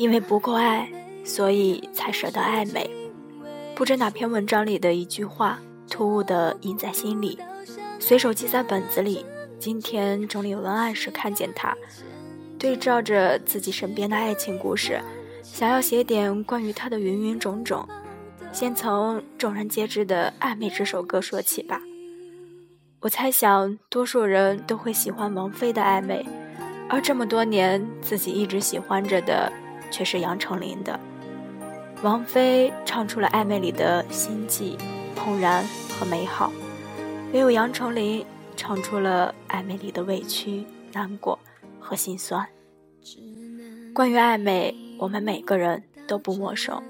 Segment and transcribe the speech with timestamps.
[0.00, 0.90] 因为不够爱，
[1.26, 2.88] 所以才舍得暧昧。
[3.74, 5.58] 不知哪篇文章里的一句话，
[5.90, 7.38] 突兀的印在心里，
[7.98, 9.26] 随手记在本子里。
[9.58, 11.76] 今天整理文案时看见它，
[12.58, 14.98] 对照着自己身边的爱情故事，
[15.42, 17.86] 想要写点关于他的芸芸种种。
[18.52, 21.78] 先从众人皆知的《暧昧》这首歌说起吧。
[23.00, 26.26] 我猜想，多数人都会喜欢王菲的《暧昧》，
[26.88, 29.52] 而这么多年自己一直喜欢着的，
[29.90, 30.98] 却是杨丞琳的。
[32.02, 34.76] 王菲唱出了《暧昧》里的心悸、
[35.14, 36.50] 怦然和美好，
[37.32, 38.24] 唯有杨丞琳
[38.56, 41.38] 唱出了《暧昧》里的委屈、难过
[41.78, 42.46] 和心酸。
[43.92, 46.82] 关于暧昧，我们每个人都不陌生。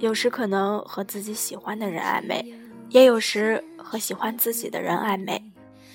[0.00, 2.44] 有时可能和自己喜欢的人暧昧，
[2.90, 5.40] 也有时和喜欢自己的人暧昧。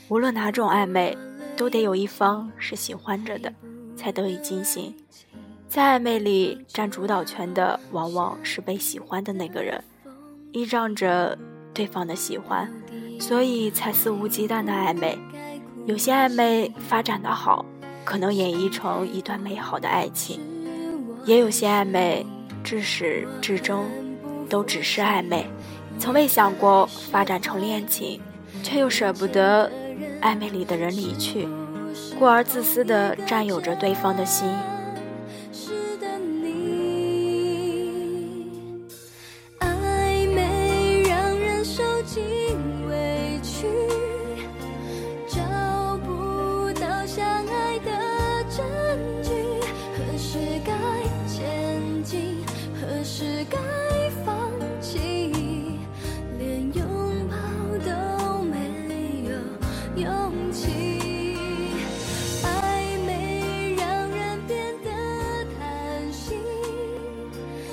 [0.08, 1.16] 无论哪种暧昧，
[1.58, 3.54] 都得有一方是喜欢着的，
[3.96, 4.96] 才得以进行。
[5.70, 9.84] 在暧昧里占主导权的，往往是被喜欢的那个人，
[10.52, 11.38] 依仗着
[11.74, 12.72] 对方的喜欢，
[13.20, 15.18] 所以才肆无忌惮的暧昧。
[15.86, 17.66] 有些暧昧发展的好，
[18.04, 20.40] 可能演绎成一段美好的爱情；
[21.26, 22.26] 也有些暧昧。
[22.64, 23.86] 至始至终，
[24.50, 25.46] 都只是暧昧，
[25.98, 28.20] 从未想过发展成恋情，
[28.62, 29.72] 却又舍不得
[30.22, 31.48] 暧昧里的人离去，
[32.20, 34.50] 故而自私地占有着对方的心。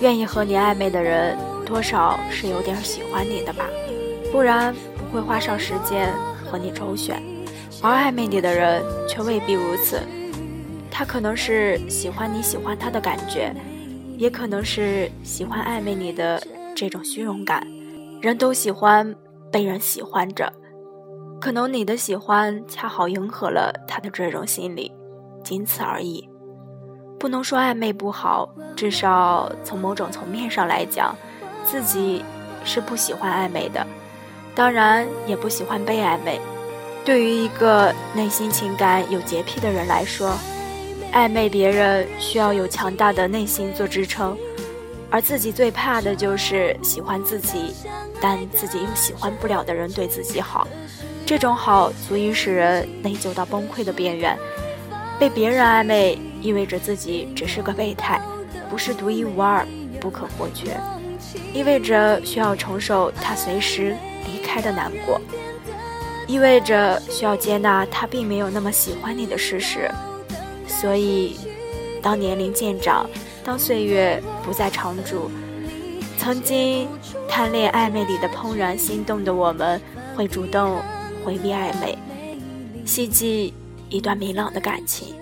[0.04, 1.34] 愿意和你暧昧的人，
[1.64, 3.64] 多少是有点喜欢你的吧，
[4.30, 6.12] 不然不会花上时间
[6.44, 7.22] 和你周旋。
[7.80, 9.98] 而暧昧你的人却未必如此，
[10.90, 13.50] 他可能是喜欢你喜欢他的感觉，
[14.18, 16.38] 也可能是喜欢暧昧你的
[16.76, 17.66] 这种虚荣感。
[18.20, 19.14] 人都喜欢
[19.50, 20.52] 被人喜欢着，
[21.40, 24.92] 可能你的喜欢恰好迎合了他的这种心理，
[25.42, 26.28] 仅此而已。
[27.24, 28.46] 不能说暧昧不好，
[28.76, 31.16] 至少从某种层面上来讲，
[31.64, 32.22] 自己
[32.66, 33.86] 是不喜欢暧昧的，
[34.54, 36.38] 当然也不喜欢被暧昧。
[37.02, 40.36] 对于一个内心情感有洁癖的人来说，
[41.14, 44.36] 暧昧别人需要有强大的内心做支撑，
[45.08, 47.74] 而自己最怕的就是喜欢自己，
[48.20, 50.68] 但自己又喜欢不了的人对自己好，
[51.24, 54.36] 这种好足以使人内疚到崩溃的边缘。
[55.18, 58.20] 被别人暧昧，意味着自己只是个备胎，
[58.68, 59.66] 不是独一无二、
[59.98, 60.78] 不可或缺，
[61.54, 63.96] 意味着需要承受他随时
[64.26, 65.18] 离开的难过，
[66.26, 69.90] 意味着需要接纳他并没有那么喜欢你的事实。
[70.68, 71.36] 所以，
[72.02, 73.08] 当年龄渐长，
[73.42, 75.30] 当岁月不再长驻，
[76.18, 76.86] 曾经
[77.26, 79.80] 贪恋暧昧里的怦然心动的我们，
[80.14, 80.82] 会主动
[81.24, 81.96] 回避暧昧，
[82.84, 83.54] 希冀。
[83.90, 85.14] 一段明朗的感情。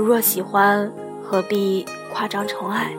[0.00, 0.90] 如若喜欢，
[1.22, 2.90] 何必夸张宠爱？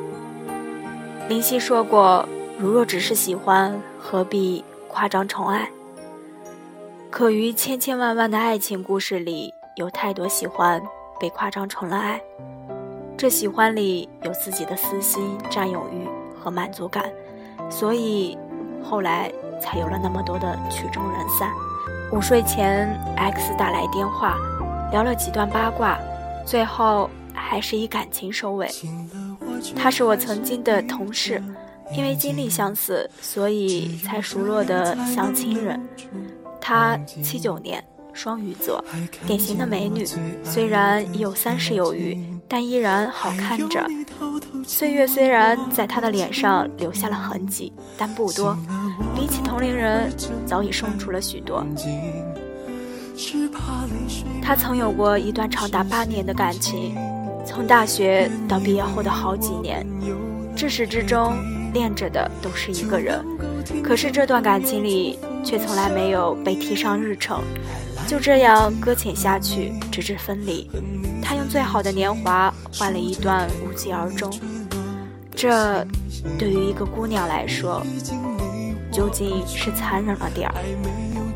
[1.28, 2.30] 林夕说过
[2.62, 5.68] ：“如若只是喜欢，何必夸张宠爱？”
[7.10, 10.80] 可于千千万万的爱情故事里，有太多喜欢
[11.20, 12.22] 被夸张成了爱。
[13.18, 16.08] 这喜欢里有自己的私心、占有欲
[16.40, 17.12] 和满足感，
[17.68, 18.38] 所以
[18.84, 21.50] 后来才有了那么多的曲终人散。
[22.14, 22.88] 午睡前
[23.18, 24.36] ，X 打来电话，
[24.92, 25.98] 聊了几段八卦，
[26.46, 28.70] 最后还是以感情收尾。
[29.76, 31.42] 他是我曾经的同事，
[31.96, 35.80] 因为经历相似，所以才熟络的像亲人。
[36.60, 37.84] 他七九年。
[38.14, 38.84] 双鱼座，
[39.26, 40.06] 典型的美女，
[40.44, 43.82] 虽然已有三十有余，但依然好看着。
[44.68, 48.54] 岁月虽然在她的脸上留下了痕迹，但不多，
[49.16, 50.12] 比起同龄人
[50.46, 51.66] 早已胜出了许多。
[54.42, 56.96] 他曾有过一段长达八年的感情，
[57.46, 59.86] 从大学到毕业后的好几年，
[60.56, 61.34] 至始至终
[61.74, 63.24] 恋着的都是一个人。
[63.84, 67.42] 可是这段感情里，却从来没有被提上日程。
[68.08, 70.70] 就这样搁浅下去，直至分离。
[71.22, 74.30] 他用最好的年华换了一段无疾而终。
[75.34, 75.86] 这，
[76.38, 77.82] 对于一个姑娘来说，
[78.92, 80.56] 究竟是残忍了点儿。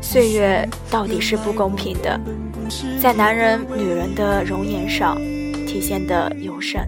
[0.00, 2.20] 岁月到底是不公平的，
[3.00, 5.16] 在男人、女人的容颜上
[5.66, 6.86] 体现的尤甚。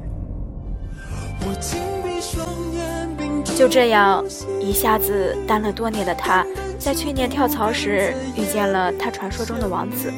[3.57, 4.25] 就这样，
[4.61, 6.47] 一下子单了多年的他，
[6.79, 10.13] 在去年跳槽时遇见了他传说中的王子，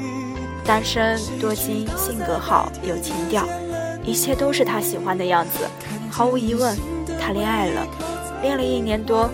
[0.62, 3.48] 单身、多金、性格好、有情调，
[4.04, 5.64] 一切都是他喜欢的样子。
[6.10, 6.76] 毫无疑问，
[7.18, 7.86] 他恋爱了，
[8.42, 9.30] 恋了一年多，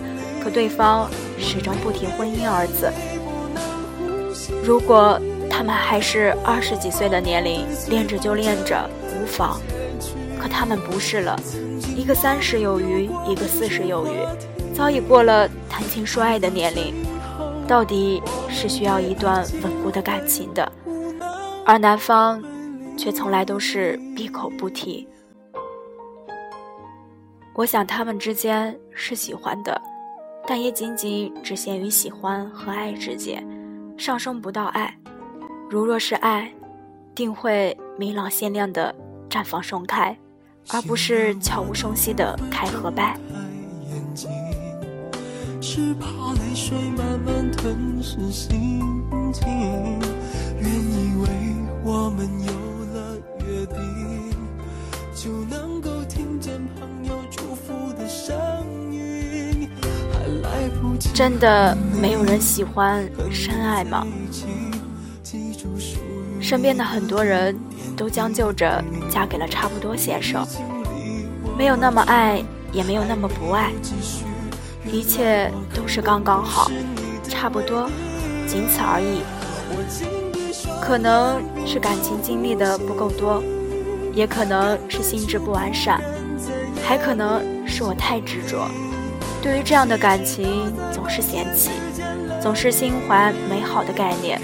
[0.47, 2.89] 可对方始终不提婚姻二字。
[4.63, 9.59] 如果他们还是二十几岁的年龄，恋着就恋着无妨，
[10.39, 11.37] 可他们不是了。
[11.97, 14.25] 一个三十有余，一个四十有余，
[14.73, 16.93] 早已过了谈情说爱的年龄，
[17.67, 20.71] 到底是需要一段稳固的感情的，
[21.65, 22.41] 而男方
[22.97, 25.05] 却从来都是闭口不提。
[27.53, 29.81] 我想他们之间是喜欢的，
[30.47, 33.45] 但也仅仅只限于喜欢和爱之间，
[33.97, 34.97] 上升不到爱。
[35.69, 36.49] 如若是爱，
[37.13, 38.95] 定会明朗鲜亮的
[39.29, 40.17] 绽放盛开。
[40.69, 43.17] 而不是悄无声息的开和败。
[45.61, 48.81] 是怕泪水慢慢吞噬心
[49.31, 49.47] 情，
[50.59, 51.27] 愿意为
[51.85, 52.51] 我们有
[61.17, 64.05] 真的没有人喜欢深爱吗？
[66.39, 67.57] 身边的很多人。
[67.95, 70.45] 都将就着嫁给了差不多先生，
[71.57, 72.39] 没有那么爱，
[72.71, 73.71] 也没有那么不爱，
[74.85, 76.69] 一切都是刚刚好，
[77.27, 77.89] 差不多，
[78.45, 79.23] 仅此而已。
[80.79, 83.41] 可能是感情经历的不够多，
[84.13, 85.99] 也可能是心智不完善，
[86.85, 88.69] 还可能是我太执着，
[89.47, 91.71] 对于这样的感情总是嫌弃，
[92.41, 94.41] 总是心怀美好的概念。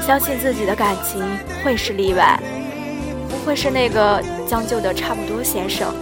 [0.00, 1.22] 相信自己的感情
[1.62, 2.40] 会是例外，
[3.28, 5.92] 不会是那个将就的差不多先生，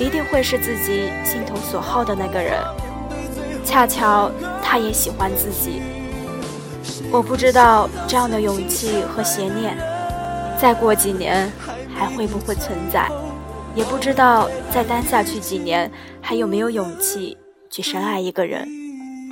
[0.00, 2.58] 一定会是自己心头所好的那个人。
[3.62, 4.30] 恰巧
[4.62, 5.82] 他也喜欢自己，
[7.10, 9.76] 我不知道这样的勇气和邪念，
[10.58, 11.52] 再过几年
[11.94, 13.06] 还会不会存在，
[13.74, 15.90] 也不知道再待下去几年
[16.20, 17.36] 还有没有勇气
[17.70, 18.68] 去深爱一个人。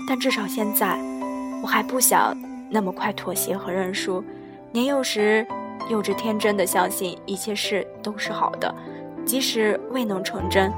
[0.09, 0.99] 但至少现在，
[1.63, 2.37] 我还不想。
[2.73, 4.23] 那么快妥协和认输，
[4.71, 5.45] 年幼时
[5.89, 8.73] 幼稚天真的相信一切事都是好的，
[9.25, 10.71] 即使未能成真。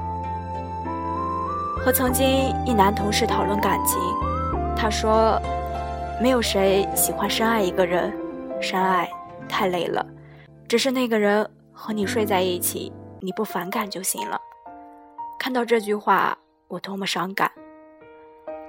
[1.85, 2.25] 和曾经
[2.65, 3.99] 一男同事讨论感情，
[4.75, 5.39] 他说
[6.19, 8.11] ：“没有谁喜欢深爱一个人，
[8.59, 9.07] 深爱
[9.47, 10.03] 太累了，
[10.67, 12.91] 只是那个人和你睡在一起，
[13.23, 14.39] 你不反感就行了。”
[15.39, 16.37] 看到这句话，
[16.67, 17.49] 我多么伤感！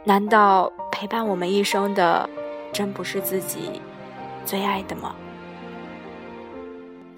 [0.04, 2.28] 难道陪伴我们一生的？
[2.72, 3.80] 真不是自己
[4.44, 5.14] 最爱的吗？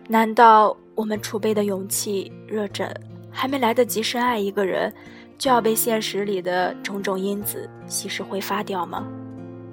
[0.07, 2.95] 难道我们储备的勇气、热忱
[3.31, 4.93] 还没来得及深爱一个人，
[5.39, 9.07] 就要被现实里的种种因子稀释挥发掉吗？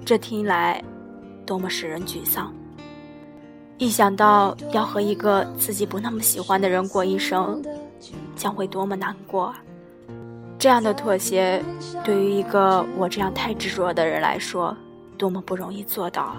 [0.06, 0.82] 这听来
[1.44, 2.52] 多么使人沮丧！
[3.84, 7.62] 一想到要和一个自己不那么喜欢的人过一生，
[8.34, 9.52] 将会多么难过！
[10.58, 11.62] 这样的妥协，
[12.02, 14.74] 对于一个我这样太执着的人来说。
[15.18, 16.34] 多么不容易做到！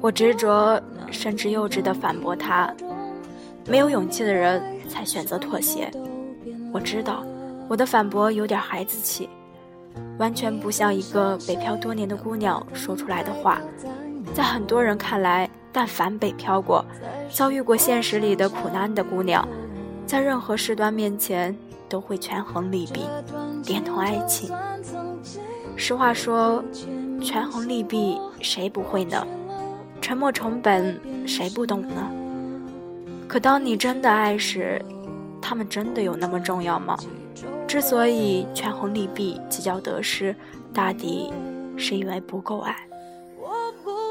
[0.00, 0.80] 我执着，
[1.10, 2.72] 甚至幼稚的反驳他：
[3.66, 5.90] 没有勇气的人才选择妥协。
[6.72, 7.24] 我知道，
[7.68, 9.28] 我的反驳有点孩子气，
[10.18, 13.60] 完全不像一个北漂多年的姑娘说出来的话。
[14.34, 16.84] 在很多人看来，但凡北漂过、
[17.30, 19.46] 遭遇过现实里的苦难的姑娘，
[20.06, 21.54] 在任何事端面前
[21.88, 23.04] 都会权衡利弊，
[23.66, 24.50] 连同爱情。
[25.76, 26.64] 实话说，
[27.20, 29.26] 权衡利弊，谁不会呢？
[30.00, 32.10] 沉没成本，谁不懂呢？
[33.28, 34.82] 可当你真的爱时，
[35.40, 36.96] 他们真的有那么重要吗？
[37.66, 40.34] 之所以权衡利弊，计较得失，
[40.72, 41.32] 大抵
[41.76, 42.76] 是因为不够爱。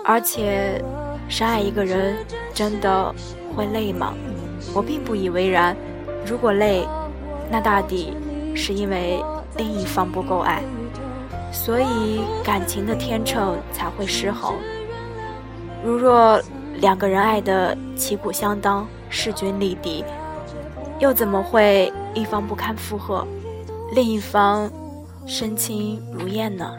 [0.04, 0.84] 而且，
[1.30, 2.16] 深爱一个人
[2.54, 3.14] 真的
[3.56, 4.14] 会累吗？
[4.74, 5.76] 我并不以为然。
[6.26, 6.88] 如果累，
[7.50, 8.14] 那大抵
[8.56, 9.24] 是因为
[9.58, 10.62] 另一方不够爱。
[11.52, 14.54] 所以感情的天秤才会失衡。
[15.84, 16.42] 如若
[16.80, 20.04] 两个人爱的旗鼓相当、势均力敌，
[21.00, 23.28] 又怎么会一方不堪负荷，
[23.94, 24.72] 另一方
[25.26, 26.72] 身轻如燕呢？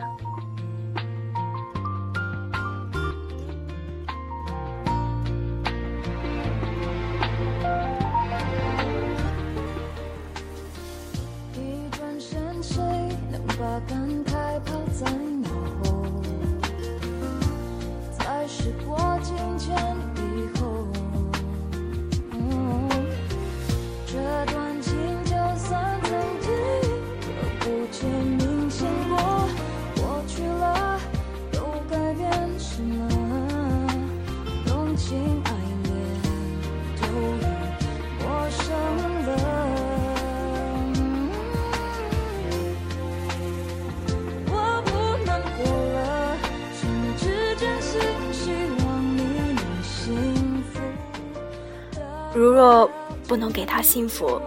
[52.43, 52.91] 如若
[53.29, 54.43] 不能给他幸福，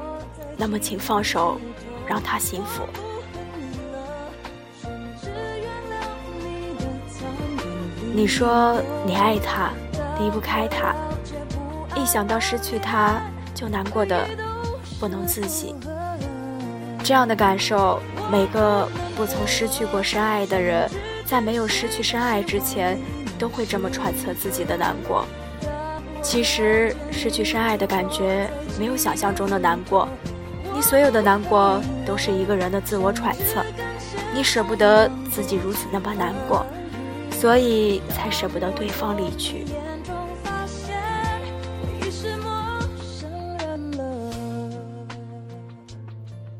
[0.57, 1.57] 那么请放手，
[2.05, 2.83] 让他幸福。
[8.13, 9.71] 你说你爱他，
[10.19, 10.93] 离不开他，
[11.95, 13.21] 一想到失去他
[13.53, 14.27] 就难过的
[14.99, 15.73] 不能自己。
[17.01, 18.85] 这样的感受，每个
[19.15, 20.91] 不曾失去过深爱的人，
[21.25, 22.99] 在没有失去深爱之前，
[23.39, 25.25] 都会这么揣测自己的难过。
[26.25, 30.09] 其实失去深爱的感觉没有想象中的难过，
[30.73, 33.63] 你所有的难过都是一个人的自我揣测，
[34.33, 36.65] 你舍不得自己如此那么难过，
[37.31, 39.65] 所以才舍不得对方离去。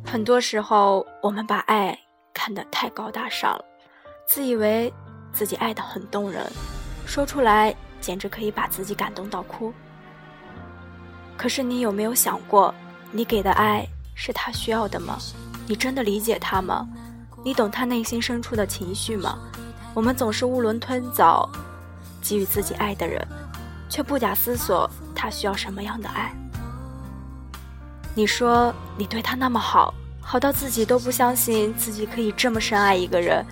[0.06, 1.98] 很多时候，我们把爱
[2.36, 3.66] 看得太高大上了，
[4.28, 4.94] 自以为
[5.34, 6.46] 自己爱得很动人，
[7.08, 7.76] 说出来。
[8.06, 9.74] 简直可以把自己感动到哭。
[11.36, 12.72] 可是你有没有想过，
[13.12, 13.84] 你给的爱
[14.14, 15.18] 是他需要的吗？
[15.68, 16.88] 你真的理解他吗？
[17.44, 19.40] 你懂他内心深处的情绪吗？
[19.96, 21.50] 我们总是囫囵吞枣，
[22.22, 23.28] 给予自己爱的人，
[23.90, 26.32] 却不假思索他需要什么样的爱。
[28.14, 33.44] 你说你对他那么好，好到自己都不相信自己可以这么深爱一个人，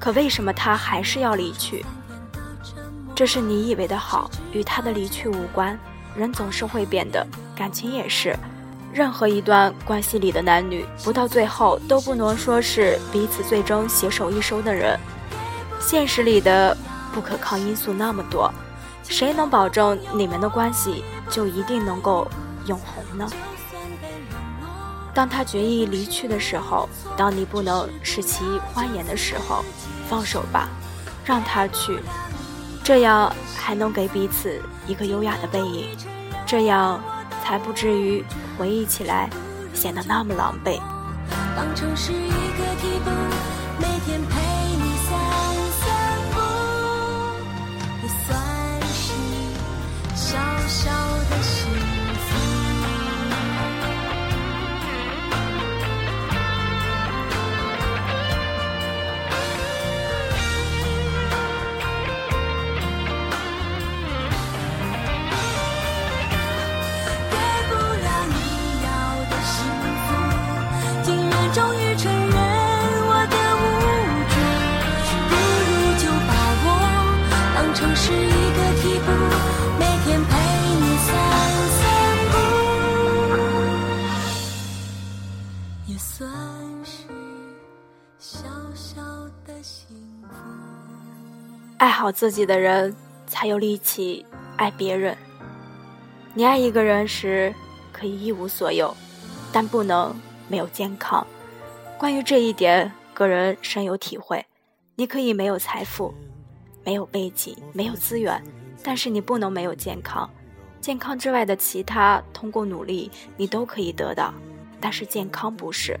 [0.00, 1.84] 可为什么他还是要离去？
[3.14, 5.78] 这是你以为的好，与他的离去无关。
[6.16, 8.36] 人总是会变的，感情也是。
[8.92, 14.98] 任何一段关系里的男女，不到最后都不能说是彼此最终携手一生的人。
[15.80, 16.76] 现实里的
[17.12, 18.52] 不可抗因素那么多，
[19.08, 22.28] 谁能保证你们的关系就一定能够
[22.66, 23.28] 永恒呢？
[25.12, 29.64] 当他决意离去的时候，当你不能使其欢颜的时候，
[30.08, 30.68] 放手吧，
[31.24, 31.98] 让他去。
[32.84, 35.88] 这样还能给彼此一个优雅的背影，
[36.44, 37.02] 这样
[37.42, 38.22] 才不至于
[38.58, 39.30] 回忆起来
[39.72, 40.78] 显得那么狼狈。
[41.56, 43.10] 当初是一个替补，
[43.80, 44.43] 每天陪
[92.04, 92.94] 好自己的人，
[93.26, 94.26] 才有力气
[94.58, 95.16] 爱别人。
[96.34, 97.50] 你爱一个人时，
[97.94, 98.94] 可以一无所有，
[99.50, 100.14] 但不能
[100.46, 101.26] 没有健康。
[101.96, 104.44] 关于这一点，个人深有体会。
[104.96, 106.12] 你可以没有财富，
[106.84, 108.38] 没有背景，没有资源，
[108.82, 110.28] 但是你不能没有健康。
[110.82, 114.34] 健康之外的其他，通过努力你都可以得到，
[114.78, 115.98] 但是健康不是。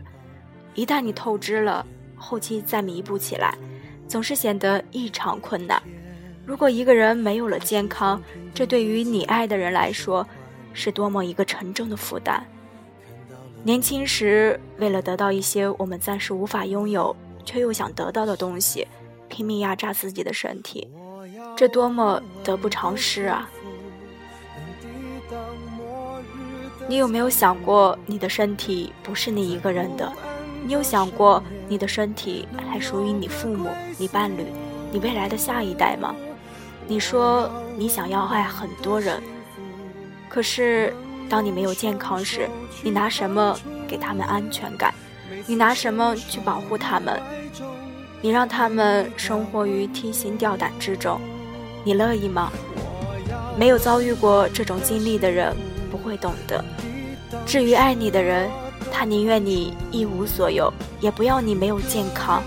[0.74, 3.56] 一旦你透支了，后期再弥补起来。
[4.06, 5.82] 总是显得异常困难。
[6.46, 10.26] 如果一个人没有了健康，这对于你爱的人来说，
[10.72, 12.44] 是多么一个沉重的负担。
[13.62, 18.86] 年轻时，为了得到一些我们暂时无法拥有却又想得到的东西，
[19.28, 20.86] 拼命压榨自己的身体，
[21.56, 23.48] 这多么得不偿失啊！
[26.86, 30.12] 你有没有想过，你的身体不是你一个人的？
[30.66, 33.68] 你有想过，你的身体还属于你父母、
[33.98, 34.46] 你伴侣、
[34.90, 36.14] 你未来的下一代吗？
[36.86, 39.22] 你说你想要爱很多人，
[40.26, 40.94] 可是
[41.28, 42.48] 当你没有健康时，
[42.82, 43.54] 你拿什么
[43.86, 44.94] 给他们安全感？
[45.46, 47.20] 你拿什么去保护他们？
[48.22, 51.20] 你让他们生活于提心吊胆之中，
[51.84, 52.50] 你乐意吗？
[53.58, 55.54] 没有遭遇过这种经历的人
[55.90, 56.64] 不会懂得。
[57.44, 58.50] 至于爱你的人。
[58.96, 62.40] 他宁愿你一无所有，也不要你没有健康。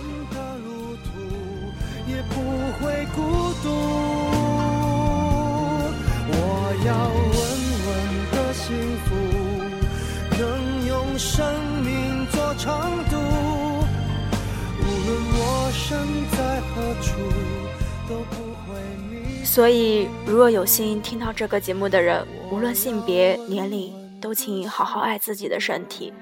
[19.44, 26.13] 所以，如果有幸听到这个节目的人，无论性别、年龄，都请好好爱自己的身体。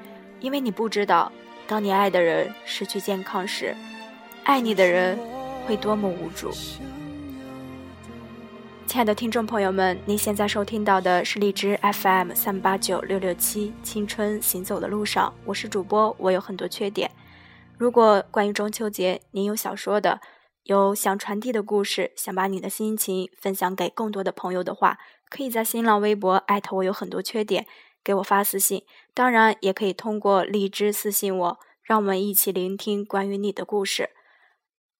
[0.45, 1.31] 因为你不知道，
[1.65, 3.75] 当你爱的人失去健康时，
[4.43, 5.17] 爱你的人
[5.65, 6.51] 会多么无助。
[8.85, 17.09] 亲爱的听众朋友们，您现在收听到的是荔枝 FM 三八九六六七青春行走的路上，我是主播，我有很多缺点。
[17.75, 20.21] 如果关于中秋节您有想说的，
[20.65, 27.65] 有想传递的故事，想把你的心情分享给更多的朋友的话，可以在新浪微博艾特我有很多缺点，
[28.05, 28.85] 给我发私信。
[29.13, 34.11] 当然，也可以通过荔枝私信我，让我们一起聆听关于你的故事。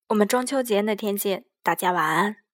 [0.10, 2.45] 我们中秋节那天见，大家晚安。